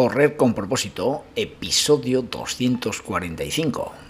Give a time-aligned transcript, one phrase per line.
[0.00, 4.09] Correr con propósito, episodio 245.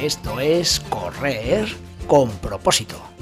[0.00, 1.66] esto es correr
[2.06, 3.13] con propósito.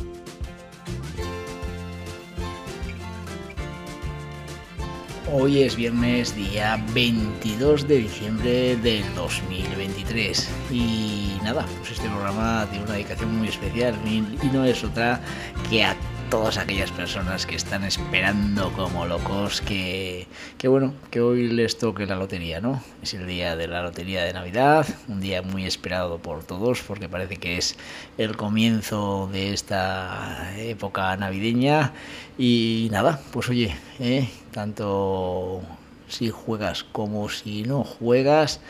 [5.35, 12.85] Hoy es viernes día 22 de diciembre del 2023 y nada, pues este programa tiene
[12.85, 15.23] una dedicación muy especial y no es otra
[15.71, 15.97] que a
[16.29, 20.27] todas aquellas personas que están esperando como locos que,
[20.59, 22.83] que, bueno, que hoy les toque la lotería, ¿no?
[23.03, 27.09] Es el día de la lotería de Navidad, un día muy esperado por todos porque
[27.09, 27.77] parece que es
[28.19, 31.95] el comienzo de esta época navideña
[32.37, 34.29] y nada, pues oye, ¿eh?
[34.53, 35.63] Tanto
[36.09, 38.61] si juegas como si no juegas,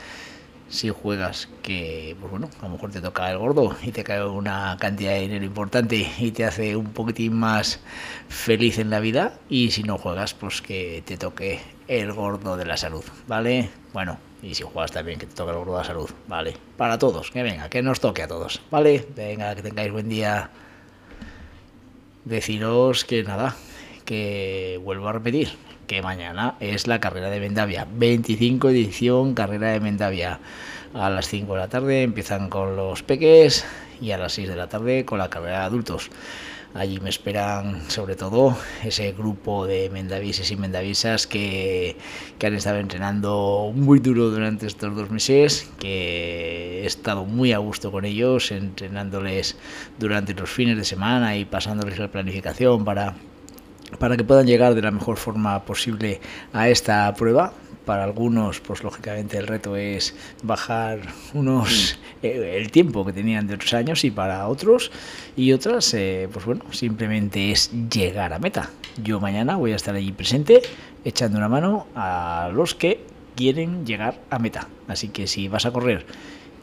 [0.69, 4.25] si juegas que, pues bueno, a lo mejor te toca el gordo y te cae
[4.25, 7.81] una cantidad de dinero importante y te hace un poquitín más
[8.29, 12.65] feliz en la vida y si no juegas, pues que te toque el gordo de
[12.65, 13.69] la salud, ¿vale?
[13.93, 16.57] Bueno, y si juegas también que te toque el gordo de la salud, ¿vale?
[16.79, 19.07] Para todos, que venga, que nos toque a todos, ¿vale?
[19.15, 20.49] Venga, que tengáis buen día.
[22.25, 23.57] Deciros que nada,
[24.05, 25.51] que vuelvo a repetir,
[25.87, 30.41] que mañana es la carrera de Mendavia, 25 edición carrera de Mendavia.
[30.95, 33.65] A las 5 de la tarde empiezan con los peques
[34.01, 36.11] y a las 6 de la tarde con la carrera de adultos.
[36.75, 41.97] Allí me esperan sobre todo ese grupo de mendavises y mendavisas que,
[42.39, 47.59] que, han estado entrenando muy duro durante estos dos meses, que he estado muy a
[47.59, 49.57] gusto con ellos, entrenándoles
[49.99, 53.17] durante los fines de semana y pasándoles la planificación para
[53.99, 56.21] para que puedan llegar de la mejor forma posible
[56.53, 57.53] a esta prueba.
[57.85, 60.15] Para algunos, pues lógicamente el reto es
[60.45, 61.01] bajar
[61.35, 64.93] unos eh, el tiempo que tenían de otros años y para otros
[65.37, 68.71] y otras, eh, pues bueno, simplemente es llegar a meta.
[69.03, 70.63] Yo mañana voy a estar allí presente
[71.05, 73.05] echando una mano a los que
[73.35, 74.69] quieren llegar a meta.
[74.87, 76.07] Así que si vas a correr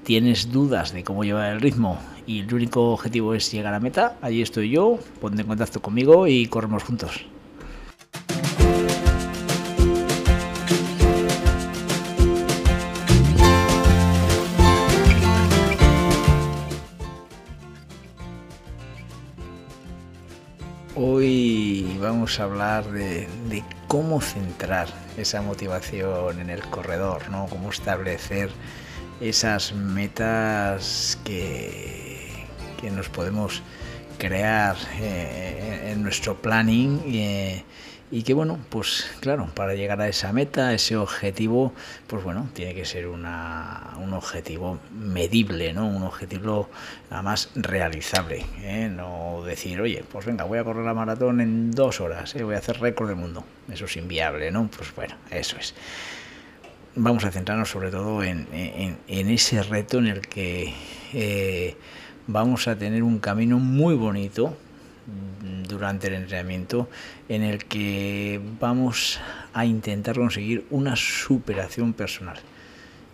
[0.10, 4.18] tienes dudas de cómo llevar el ritmo y el único objetivo es llegar a meta,
[4.24, 7.28] allí estoy yo, ponte en contacto conmigo y corremos juntos.
[20.96, 23.28] Hoy vamos a hablar de,
[23.88, 24.88] cómo centrar
[25.18, 27.46] esa motivación en el corredor, ¿no?
[27.46, 28.50] Cómo establecer
[29.22, 32.46] esas metas que,
[32.80, 33.62] que nos podemos
[34.18, 37.64] crear eh, en nuestro planning eh,
[38.12, 41.74] y que bueno, pues claro, para llegar a esa meta, ese objetivo,
[42.08, 45.88] pues bueno, tiene que ser una, un objetivo medible, ¿no?
[45.88, 46.70] Un objetivo
[47.12, 48.90] además realizable, ¿eh?
[48.92, 52.58] no decir, oye, pues venga, voy a correr la maratón en dos horas, voy a
[52.58, 54.70] hacer récord del mundo, eso es inviable, ¿no?
[54.76, 55.76] Pues bueno, eso es
[57.00, 58.48] vamos a centrarnos sobre todo en,
[59.08, 60.74] ese reto en el que
[61.14, 61.76] eh,
[62.28, 64.56] vamos a tener un camino muy bonito
[65.68, 66.90] durante el entrenamiento
[67.30, 69.20] en el que vamos
[69.54, 72.38] a intentar conseguir una superación personal.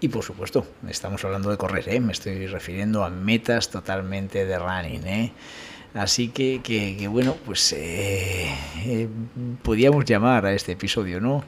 [0.01, 1.99] Y por supuesto, estamos hablando de correr, ¿eh?
[1.99, 5.07] me estoy refiriendo a metas totalmente de running.
[5.07, 5.31] ¿eh?
[5.95, 9.07] Así que, que, bueno, pues eh,
[9.63, 11.43] podríamos llamar a este episodio, ¿no?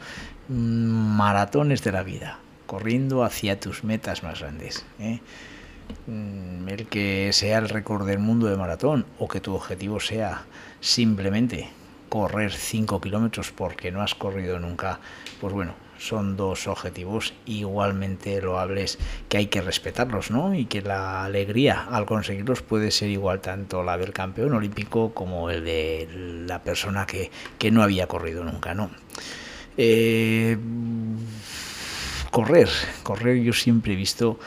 [0.47, 4.85] maratones de la vida, corriendo hacia tus metas más grandes.
[4.99, 5.19] ¿eh?
[6.07, 10.45] Mm, el que sea el récord del mundo de maratón o que tu objetivo sea
[10.79, 11.69] simplemente
[12.09, 14.99] correr 5 kilómetros porque no has corrido nunca,
[15.39, 18.97] pues bueno, son dos objetivos igualmente loables
[19.29, 20.53] que hay que respetarlos, ¿no?
[20.53, 25.49] Y que la alegría al conseguirlos puede ser igual tanto la del campeón olímpico como
[25.49, 28.91] el de la persona que, que no había corrido nunca, ¿no?
[29.77, 30.57] Eh,
[32.31, 32.69] correr,
[33.03, 34.39] correr yo siempre he visto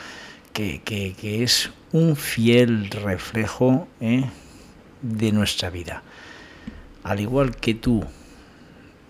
[0.53, 4.25] que, es un fiel reflejo ¿eh?
[5.01, 6.03] de nuestra vida.
[7.03, 8.03] Al igual que tú,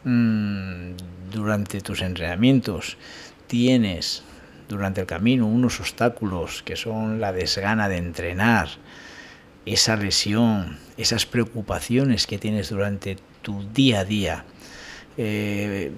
[0.04, 0.92] mm,
[1.32, 2.98] durante tus entrenamientos,
[3.48, 4.24] tienes
[4.70, 8.70] durante el camino unos obstáculos que son la desgana de entrenar,
[9.66, 14.46] esa lesión, esas preocupaciones que tienes durante tu día a día.
[15.18, 15.92] Eh,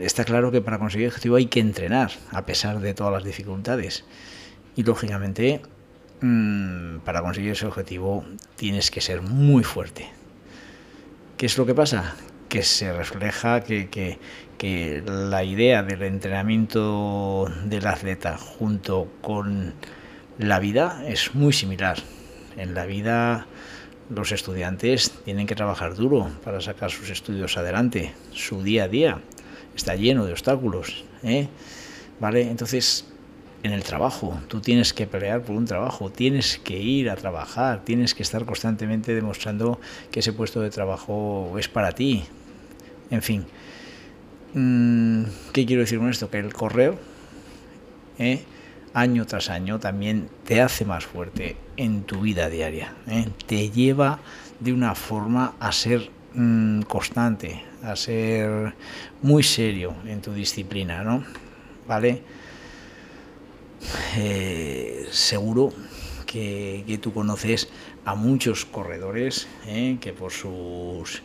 [0.00, 3.24] está claro que para conseguir el objetivo hay que entrenar, a pesar de todas las
[3.24, 4.04] dificultades.
[4.76, 5.60] Y lógicamente,
[6.20, 8.24] mm, para conseguir ese objetivo
[8.56, 10.19] tienes que ser muy fuerte.
[11.40, 12.16] ¿Qué es lo que pasa?
[12.50, 14.18] Que se refleja que, que,
[14.58, 19.72] que la idea del entrenamiento del atleta junto con
[20.36, 21.96] la vida es muy similar.
[22.58, 23.46] En la vida
[24.10, 28.12] los estudiantes tienen que trabajar duro para sacar sus estudios adelante.
[28.34, 29.22] Su día a día
[29.74, 31.06] está lleno de obstáculos.
[31.22, 31.48] ¿eh?
[32.20, 32.50] ¿Vale?
[32.50, 33.06] Entonces,
[33.62, 37.82] en el trabajo, tú tienes que pelear por un trabajo, tienes que ir a trabajar,
[37.84, 39.80] tienes que estar constantemente demostrando
[40.10, 42.24] que ese puesto de trabajo es para ti.
[43.10, 43.44] En fin,
[44.52, 46.28] Mm, ¿Qué quiero decir con esto?
[46.28, 46.98] Que el correo,
[48.18, 48.42] ¿eh?
[48.94, 52.94] año tras año, también te hace más fuerte en tu vida diaria.
[53.06, 53.28] ¿eh?
[53.46, 54.18] Te lleva
[54.58, 58.74] de una forma a ser mm, constante, a ser
[59.22, 61.24] muy serio en tu disciplina, ¿no?
[61.86, 62.22] ¿Vale?
[64.16, 65.72] Eh, seguro
[66.26, 67.68] que, tú conoces
[68.04, 69.48] a muchos corredores
[70.00, 71.22] que por sus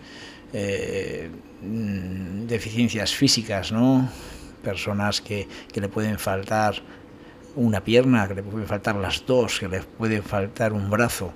[0.54, 1.30] eh,
[1.62, 4.10] deficiencias físicas, ¿no?
[4.64, 6.82] Personas que, que le pueden faltar
[7.56, 11.34] una pierna, que le pueden faltar las dos, que le puede faltar un brazo,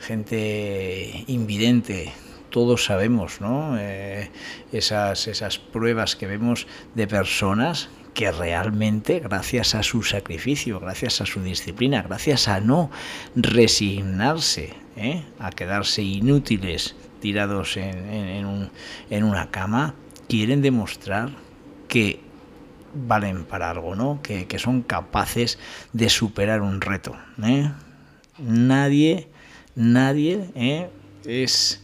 [0.00, 2.12] gente invidente,
[2.50, 3.76] todos sabemos, ¿no?
[3.78, 4.30] Eh,
[4.72, 11.26] esas, esas pruebas que vemos de personas que realmente, gracias a su sacrificio, gracias a
[11.26, 12.90] su disciplina, gracias a no
[13.34, 15.24] resignarse ¿eh?
[15.38, 19.94] a quedarse inútiles tirados en, una cama,
[20.28, 21.30] quieren demostrar
[21.88, 22.20] que
[22.94, 24.20] valen para algo, ¿no?
[24.22, 25.58] Que, son capaces
[25.92, 27.16] de superar un reto.
[27.42, 27.70] ¿eh?
[28.38, 29.28] Nadie,
[29.74, 30.90] nadie ¿eh?
[31.26, 31.82] es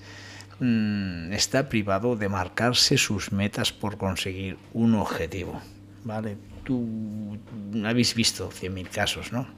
[0.60, 5.60] mm, está privado de marcarse sus metas por conseguir un objetivo.
[6.06, 6.36] ¿Vale?
[6.62, 7.36] Tú
[7.84, 9.48] habéis visto 100.000 casos, ¿no?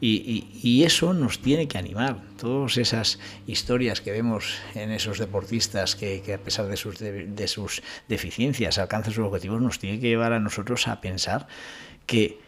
[0.00, 2.22] Y, eso nos tiene que animar.
[2.38, 7.82] Todas esas historias que vemos en esos deportistas que, a pesar de sus, de, sus
[8.08, 11.46] deficiencias alcanzan sus objetivos, nos tiene que llevar a nosotros a pensar
[12.06, 12.38] que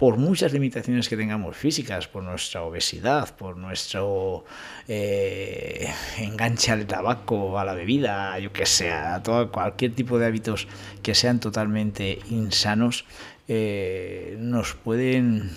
[0.00, 4.46] por muchas limitaciones que tengamos físicas, por nuestra obesidad, por nuestro
[4.88, 10.68] eh, enganche al tabaco, a la bebida, yo que sea, todo, cualquier tipo de hábitos
[11.02, 13.04] que sean totalmente insanos,
[13.46, 15.50] eh, nos pueden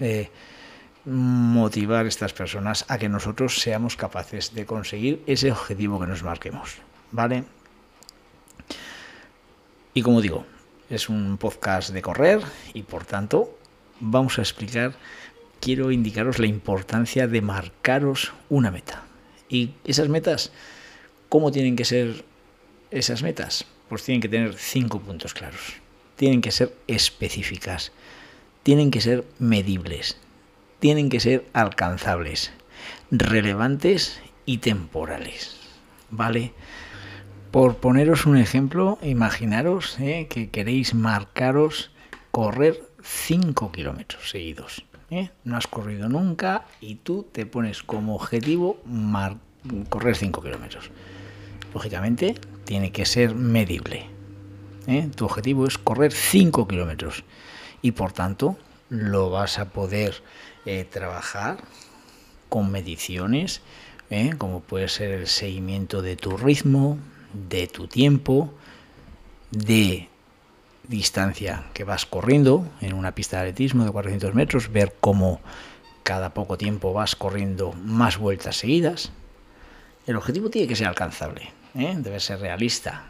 [0.00, 0.28] eh,
[1.04, 6.78] motivar estas personas a que nosotros seamos capaces de conseguir ese objetivo que nos marquemos.
[7.12, 7.44] ¿Vale?
[9.94, 10.44] Y como digo,
[10.90, 12.40] es un podcast de correr
[12.74, 13.57] y por tanto
[14.00, 14.94] vamos a explicar,
[15.60, 19.04] quiero indicaros la importancia de marcaros una meta.
[19.48, 20.52] Y esas metas,
[21.28, 22.24] ¿cómo tienen que ser
[22.90, 23.64] esas metas?
[23.88, 25.74] Pues tienen que tener cinco puntos claros.
[26.16, 27.92] Tienen que ser específicas.
[28.62, 30.16] Tienen que ser medibles
[30.78, 32.52] tienen que ser alcanzables,
[33.10, 35.56] relevantes y temporales.
[36.10, 36.52] ¿Vale?
[37.50, 41.90] Por poneros un ejemplo, imaginaros eh, que queréis marcaros
[42.30, 44.84] correr 5 kilómetros seguidos.
[45.10, 45.30] ¿eh?
[45.44, 48.78] No has corrido nunca y tú te pones como objetivo
[49.88, 50.90] correr 5 kilómetros.
[51.74, 52.34] Lógicamente,
[52.64, 54.06] tiene que ser medible.
[54.86, 55.08] ¿eh?
[55.14, 57.24] Tu objetivo es correr 5 kilómetros
[57.82, 58.56] y por tanto
[58.88, 60.22] lo vas a poder
[60.64, 61.58] eh, trabajar
[62.48, 63.60] con mediciones,
[64.38, 66.96] como puede ser el seguimiento de tu ritmo,
[67.50, 68.50] de tu tiempo,
[69.50, 70.08] de
[70.88, 75.40] distancia que vas corriendo en una pista de atletismo de 400 metros, ver cómo
[76.02, 79.12] cada poco tiempo vas corriendo más vueltas seguidas.
[80.06, 81.94] El objetivo tiene que ser alcanzable, ¿eh?
[81.98, 83.04] debe ser realista.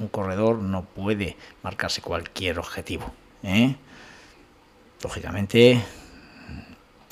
[0.00, 3.12] Un corredor no puede marcarse cualquier objetivo.
[5.02, 5.82] Lógicamente,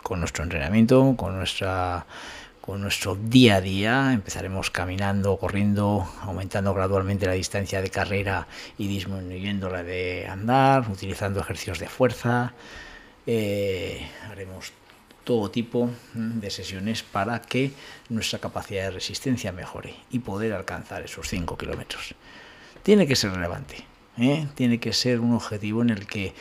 [0.02, 2.06] con nuestro entrenamiento, con nuestra
[2.60, 8.86] con nuestro día a día, empezaremos caminando, corriendo, aumentando gradualmente la distancia de carrera y
[8.86, 12.52] disminuyendo la de andar, utilizando ejercicios de fuerza.
[13.26, 14.72] Eh, haremos
[15.24, 17.72] todo tipo de sesiones para que
[18.08, 22.14] nuestra capacidad de resistencia mejore y poder alcanzar esos 5 kilómetros.
[22.82, 23.84] Tiene que ser relevante,
[24.18, 24.46] ¿eh?
[24.54, 26.34] tiene que ser un objetivo en el que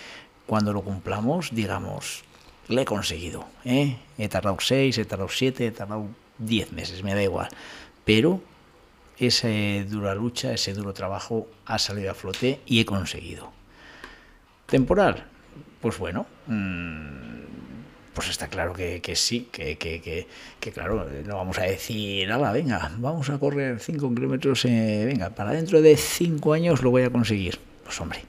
[0.47, 2.23] cuando lo cumplamos digamos,
[2.69, 3.45] le he conseguido.
[3.65, 3.97] ¿eh?
[4.17, 6.07] He tardado 6, he tardado 7, he tardado
[6.37, 7.49] 10 meses, me da igual.
[8.05, 8.41] Pero
[9.17, 9.49] esa
[9.87, 13.51] dura lucha, ese duro trabajo ha salido a flote y he conseguido.
[14.67, 15.25] Temporal,
[15.81, 17.39] pues bueno, mmm,
[18.13, 20.27] pues está claro que, sí, que,
[20.73, 25.51] claro, no vamos a decir, nada, venga, vamos a correr 5 kilómetros, eh, venga, para
[25.51, 27.59] dentro de 5 años lo voy a conseguir.
[27.83, 28.21] Pues hombre,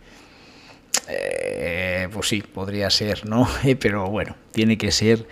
[1.09, 3.49] eh, pues sí, podría ser, ¿no?
[3.81, 5.27] Pero bueno, tiene que ser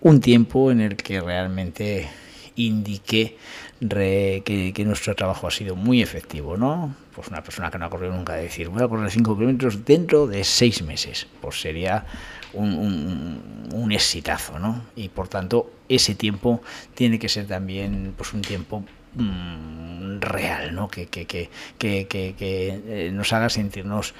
[0.00, 2.08] un tiempo en el que realmente
[2.56, 3.36] indique
[3.78, 6.94] que, nuestro trabajo ha sido muy efectivo, ¿no?
[7.14, 10.26] Pues una persona que no ha corrido nunca decir, voy a correr 5 kilómetros dentro
[10.26, 12.06] de 6 meses, pues sería
[12.52, 14.82] un, un, exitazo, ¿no?
[14.96, 16.62] Y por tanto, ese tiempo
[16.94, 18.82] tiene que ser también pues un tiempo
[19.14, 20.88] mm, real, ¿no?
[20.88, 24.14] Que, que, que, que eh, nos haga sentirnos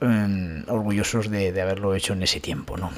[0.00, 2.90] em, orgullosos de, de haberlo hecho en ese tiempo, ¿no?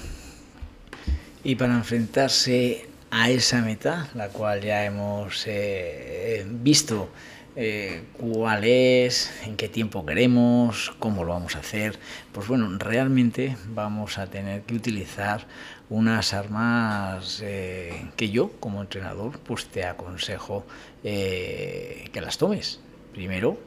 [1.44, 7.08] Y para enfrentarse a esa meta, la cual ya hemos eh, visto
[7.56, 11.98] eh, cuál es, en qué tiempo queremos, cómo lo vamos a hacer,
[12.32, 15.46] pues bueno, realmente vamos a tener que utilizar
[15.90, 20.66] unas armas eh, que yo como entrenador pues te aconsejo
[21.02, 22.80] que las tomes.
[23.14, 23.58] Primero,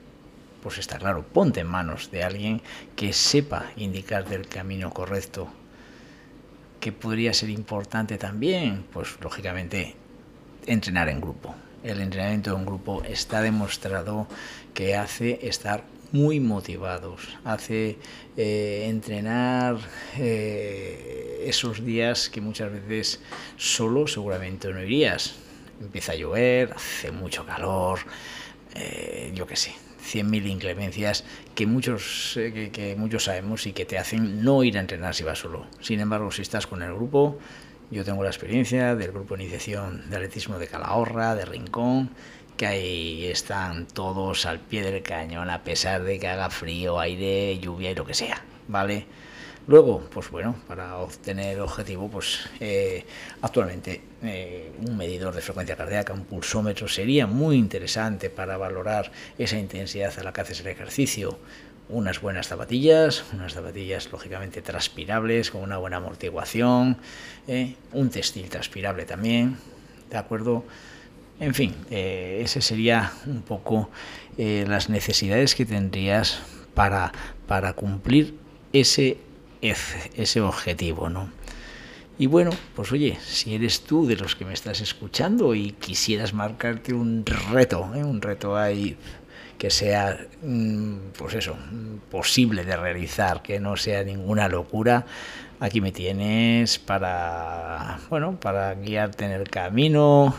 [0.62, 2.62] pues está claro, ponte en manos de alguien
[2.96, 5.50] que sepa indicarte el camino correcto
[6.80, 9.96] que podría ser importante también, pues lógicamente
[10.66, 11.56] entrenar en grupo.
[11.84, 14.28] El entrenamiento en grupo está demostrado
[14.74, 17.98] que hace estar muy motivados, hace
[18.36, 19.78] eh, entrenar
[20.18, 23.22] eh, esos días que muchas veces
[23.58, 25.36] solo seguramente no irías.
[25.80, 28.00] Empieza a llover, hace mucho calor,
[28.76, 31.24] eh, yo qué sé, 100.000 inclemencias
[31.56, 35.24] que muchos, eh, que, muchos sabemos y que te hacen no ir a entrenar si
[35.24, 35.68] vas solo.
[35.80, 37.38] Sin embargo, si estás con el grupo,
[37.92, 42.10] yo tengo la experiencia del grupo de iniciación de atletismo de Calahorra, de Rincón,
[42.58, 47.60] que ahí están todos al pie del cañón a pesar de que haga frío, aire,
[47.60, 49.06] lluvia y lo que sea, ¿vale?
[49.68, 53.06] Luego, pues bueno, para obtener el objetivo, pues eh,
[53.42, 59.60] actualmente eh, un medidor de frecuencia cardíaca, un pulsómetro, sería muy interesante para valorar esa
[59.60, 61.38] intensidad a la que haces el ejercicio.
[61.90, 66.98] Unas buenas zapatillas, unas zapatillas lógicamente transpirables, con una buena amortiguación,
[67.48, 69.58] eh, un textil transpirable también,
[70.10, 70.66] ¿de acuerdo?
[71.40, 73.90] En fin, ese sería un poco
[74.38, 76.40] las necesidades que tendrías
[76.76, 77.12] para,
[77.48, 78.36] para cumplir
[78.74, 79.18] ese
[79.62, 81.30] ese objetivo, ¿no?
[82.18, 86.34] Y bueno, pues oye, si eres tú de los que me estás escuchando y quisieras
[86.34, 88.04] marcarte un reto, ¿eh?
[88.04, 88.96] un reto ahí
[89.58, 91.56] que sea, mm, pues eso,
[92.10, 95.06] posible de realizar, que no sea ninguna locura,
[95.60, 100.36] aquí me tienes para, bueno, para guiarte en el camino,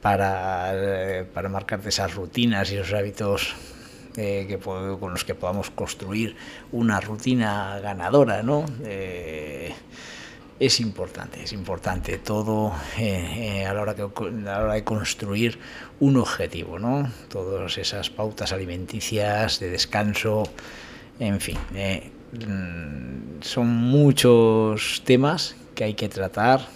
[0.00, 3.54] para, eh, para marcarte esas rutinas y esos hábitos
[4.16, 6.36] eh, que con los que podamos construir
[6.70, 8.64] una rutina ganadora, ¿no?
[8.84, 9.74] Eh,
[10.60, 15.58] es importante, es importante todo eh, a, la hora que, a la hora de construir
[15.98, 17.10] un objetivo, ¿no?
[17.28, 20.44] Todas esas pautas alimenticias, de descanso,
[21.18, 21.58] en fin,
[22.32, 26.68] mm, son muchos temas que hay que tratar,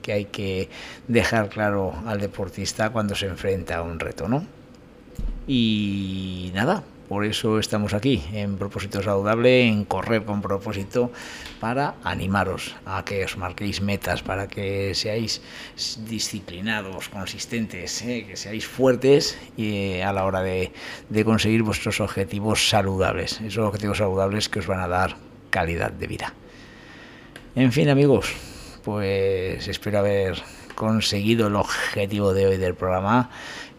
[0.00, 0.68] que hay que
[1.08, 4.46] dejar claro al deportista cuando se enfrenta a un reto, ¿no?
[5.46, 11.12] Y nada, por eso estamos aquí, en propósito saludable, en correr con propósito,
[11.60, 15.42] para animaros a que os marquéis metas, para que seáis
[16.08, 18.24] disciplinados, consistentes, ¿eh?
[18.26, 20.72] que seáis fuertes y, a la hora de,
[21.10, 25.16] de conseguir vuestros objetivos saludables, esos objetivos saludables que os van a dar
[25.50, 26.32] calidad de vida.
[27.54, 28.34] En fin, amigos,
[28.82, 30.42] pues espero haber
[30.74, 33.30] conseguido el objetivo de hoy del programa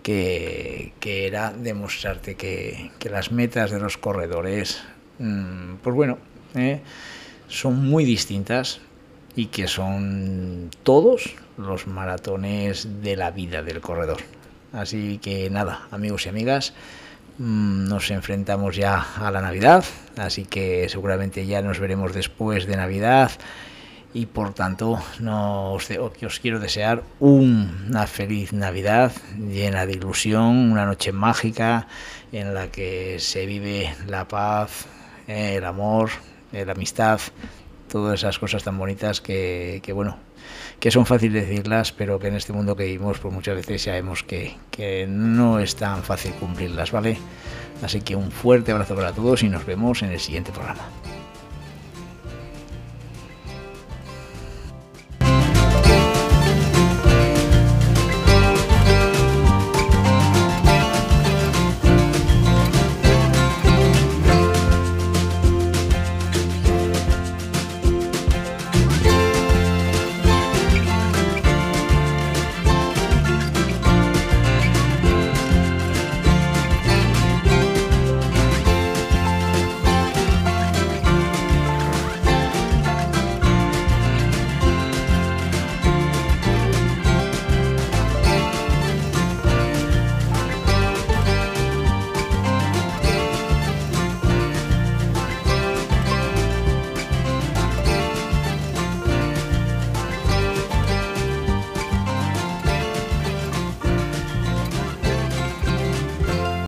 [0.05, 4.83] que, era demostrarte que, las metas de los corredores,
[5.17, 6.19] mm, pues bueno,
[6.53, 6.81] eh,
[7.47, 8.81] son muy distintas
[9.35, 14.17] y que son todos los maratones de la vida del corredor.
[14.73, 16.73] Así que nada, amigos y amigas,
[17.39, 19.83] mm, nos enfrentamos ya a la Navidad,
[20.17, 23.31] así que seguramente ya nos veremos después de Navidad
[24.15, 30.85] y por tanto no os, os quiero desear una feliz Navidad llena de ilusión, una
[30.85, 31.87] noche mágica
[32.31, 34.85] en la que se vive la paz,
[35.27, 36.11] el amor,
[36.53, 37.19] la amistad,
[37.91, 40.17] todas esas cosas tan bonitas que, bueno,
[40.79, 44.23] que son fáciles decirlas, pero que en este mundo que vivimos pues muchas veces sabemos
[44.23, 47.17] que, que no es tan fácil cumplirlas, ¿vale?
[47.83, 50.83] Así que un fuerte abrazo para todos y nos vemos en el siguiente programa.